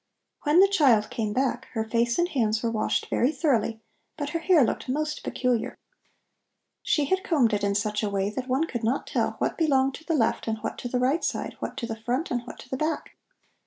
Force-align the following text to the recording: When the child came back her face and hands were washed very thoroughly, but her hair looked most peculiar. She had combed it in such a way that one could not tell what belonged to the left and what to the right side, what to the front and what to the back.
When 0.41 0.61
the 0.61 0.67
child 0.67 1.11
came 1.11 1.31
back 1.31 1.67
her 1.73 1.83
face 1.83 2.17
and 2.17 2.27
hands 2.27 2.63
were 2.63 2.71
washed 2.71 3.05
very 3.11 3.31
thoroughly, 3.31 3.81
but 4.17 4.29
her 4.29 4.39
hair 4.39 4.63
looked 4.63 4.89
most 4.89 5.21
peculiar. 5.23 5.77
She 6.81 7.05
had 7.05 7.23
combed 7.23 7.53
it 7.53 7.63
in 7.63 7.75
such 7.75 8.01
a 8.01 8.09
way 8.09 8.31
that 8.31 8.47
one 8.47 8.63
could 8.65 8.83
not 8.83 9.05
tell 9.05 9.33
what 9.37 9.59
belonged 9.59 9.93
to 9.93 10.03
the 10.03 10.15
left 10.15 10.47
and 10.47 10.57
what 10.61 10.79
to 10.79 10.87
the 10.87 10.97
right 10.97 11.23
side, 11.23 11.55
what 11.59 11.77
to 11.77 11.85
the 11.85 11.99
front 12.03 12.31
and 12.31 12.41
what 12.47 12.57
to 12.61 12.69
the 12.69 12.77
back. 12.77 13.11